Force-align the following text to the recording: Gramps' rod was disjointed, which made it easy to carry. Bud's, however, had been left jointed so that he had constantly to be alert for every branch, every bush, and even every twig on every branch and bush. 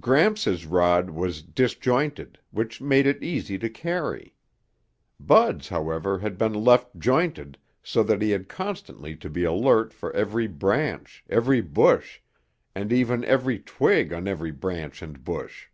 Gramps' 0.00 0.64
rod 0.64 1.10
was 1.10 1.42
disjointed, 1.42 2.38
which 2.50 2.80
made 2.80 3.06
it 3.06 3.22
easy 3.22 3.58
to 3.58 3.68
carry. 3.68 4.34
Bud's, 5.20 5.68
however, 5.68 6.18
had 6.20 6.38
been 6.38 6.54
left 6.54 6.98
jointed 6.98 7.58
so 7.82 8.02
that 8.04 8.22
he 8.22 8.30
had 8.30 8.48
constantly 8.48 9.14
to 9.16 9.28
be 9.28 9.44
alert 9.44 9.92
for 9.92 10.10
every 10.16 10.46
branch, 10.46 11.26
every 11.28 11.60
bush, 11.60 12.20
and 12.74 12.90
even 12.90 13.22
every 13.26 13.58
twig 13.58 14.14
on 14.14 14.26
every 14.26 14.50
branch 14.50 15.02
and 15.02 15.22
bush. 15.22 15.66